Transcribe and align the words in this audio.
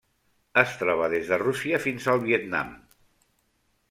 Es 0.59 0.71
troba 0.83 1.09
des 1.13 1.29
de 1.33 1.37
Rússia 1.41 1.79
fins 1.83 2.07
al 2.15 2.21
Vietnam. 2.23 2.73